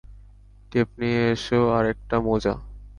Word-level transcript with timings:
Tape 0.71 0.87
নিয়ে 0.99 1.21
এসো 1.31 1.59
আর 1.77 1.85
একটা 1.85 2.15
মোজা। 2.19 2.53